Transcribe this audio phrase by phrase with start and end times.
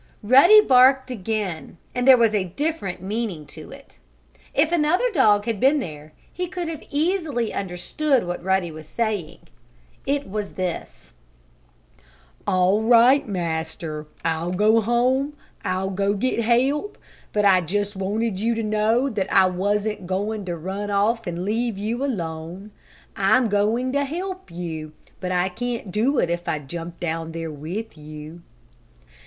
[0.23, 3.99] Ruddy barked again, and there was a different meaning to it.
[4.55, 8.71] If another dog had been there he could have very easily have understood what Ruddy
[8.71, 9.41] was saying.
[10.07, 11.13] It was this:
[12.47, 14.07] "All right, Master!
[14.25, 15.37] I'll go home!
[15.63, 16.97] I'll go get help!
[17.31, 21.45] But I just wanted you to know that I wasn't going to run off and
[21.45, 22.71] leave you all alone.
[23.15, 27.51] I'm going to help you, but I can't do it if I jump down there
[27.51, 28.41] with you."